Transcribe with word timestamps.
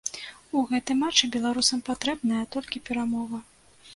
У 0.59 0.63
гэтым 0.71 0.97
матчы 1.05 1.27
беларусам 1.35 1.83
патрэбная 1.89 2.41
толькі 2.55 2.81
перамога. 2.91 3.43